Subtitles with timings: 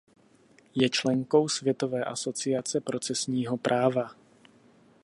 [0.75, 4.11] Je členkou Světové asociace procesního práva.